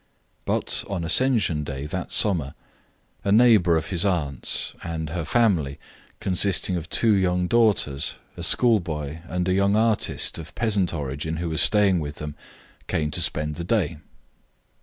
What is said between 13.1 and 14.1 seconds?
to spend the day.